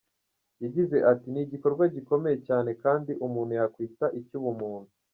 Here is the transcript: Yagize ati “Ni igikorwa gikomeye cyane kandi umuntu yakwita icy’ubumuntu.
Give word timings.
Yagize 0.63 0.97
ati 1.11 1.27
“Ni 1.29 1.41
igikorwa 1.45 1.83
gikomeye 1.95 2.37
cyane 2.47 2.69
kandi 2.83 3.11
umuntu 3.25 3.51
yakwita 3.59 4.05
icy’ubumuntu. 4.19 4.91